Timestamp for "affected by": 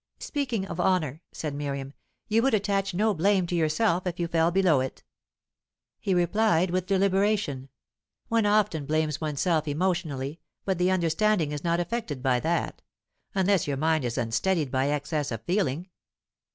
11.79-12.39